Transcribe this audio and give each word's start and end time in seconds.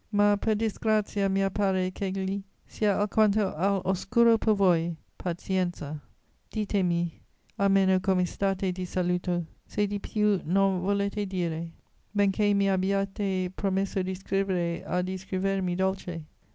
Ma 0.11 0.35
per 0.35 0.55
disgrazia 0.55 1.29
mia 1.29 1.51
pare 1.51 1.91
ch'egli 1.91 2.41
sia 2.65 2.97
alquanto 2.99 3.53
all'oscuro 3.53 4.35
per 4.39 4.55
voi. 4.55 4.95
Pazienza! 5.15 6.01
Ditemi 6.51 7.21
almeno 7.59 7.99
come 7.99 8.25
state 8.25 8.71
di 8.71 8.83
saluto, 8.83 9.45
se 9.63 9.85
di 9.85 9.99
più 9.99 10.41
non 10.45 10.81
volete 10.81 11.27
dire; 11.27 11.71
benchè 12.15 12.51
mi 12.55 12.67
abbiate 12.67 13.51
promesso 13.53 14.01
di 14.01 14.15
scrivere 14.15 14.83
a 14.83 15.03
di 15.03 15.15
scrivermi 15.19 15.75
dolce. 15.75 16.25